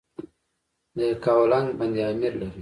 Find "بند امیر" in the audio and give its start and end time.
1.79-2.33